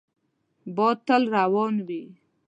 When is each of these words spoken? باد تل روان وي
باد 0.75 0.97
تل 1.07 1.23
روان 1.35 1.75
وي 1.87 2.03